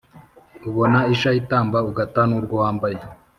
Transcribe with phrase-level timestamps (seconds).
[0.69, 2.99] ubona isha itamba ugata nurwo wambaye